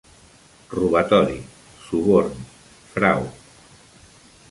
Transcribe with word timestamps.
Robatori, 0.77 1.37
suborn, 1.85 2.33
frau 2.97 3.29